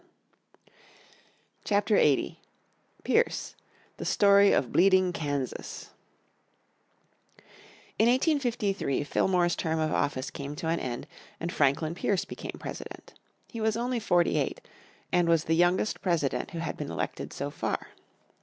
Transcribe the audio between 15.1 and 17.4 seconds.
and was the youngest President who had been elected